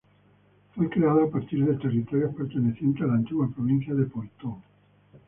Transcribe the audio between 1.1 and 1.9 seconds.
a partir de